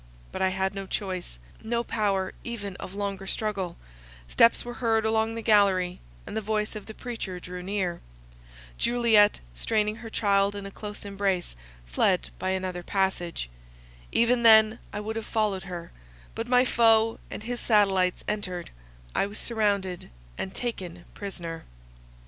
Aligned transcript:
But 0.31 0.41
I 0.41 0.49
had 0.49 0.73
no 0.73 0.87
choice, 0.87 1.37
no 1.63 1.83
power 1.83 2.33
even 2.43 2.75
of 2.77 2.95
longer 2.95 3.27
struggle; 3.27 3.77
steps 4.27 4.65
were 4.65 4.73
heard 4.81 5.05
along 5.05 5.35
the 5.35 5.43
gallery, 5.43 5.99
and 6.25 6.35
the 6.35 6.41
voice 6.41 6.75
of 6.75 6.87
the 6.87 6.95
preacher 6.95 7.39
drew 7.39 7.61
near. 7.61 8.01
Juliet, 8.79 9.41
straining 9.53 9.97
her 9.97 10.09
child 10.09 10.55
in 10.55 10.65
a 10.65 10.71
close 10.71 11.05
embrace, 11.05 11.55
fled 11.85 12.31
by 12.39 12.49
another 12.49 12.81
passage. 12.81 13.47
Even 14.11 14.41
then 14.41 14.79
I 14.91 14.99
would 14.99 15.17
have 15.17 15.25
followed 15.27 15.65
her; 15.65 15.91
but 16.33 16.47
my 16.47 16.65
foe 16.65 17.19
and 17.29 17.43
his 17.43 17.59
satellites 17.59 18.23
entered; 18.27 18.71
I 19.13 19.27
was 19.27 19.37
surrounded, 19.37 20.09
and 20.35 20.51
taken 20.55 21.05
prisoner. 21.13 21.63